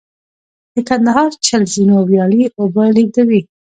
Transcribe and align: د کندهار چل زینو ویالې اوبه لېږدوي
د 0.73 0.75
کندهار 0.89 1.31
چل 1.45 1.63
زینو 1.73 1.97
ویالې 2.09 2.43
اوبه 2.59 2.85
لېږدوي 2.95 3.41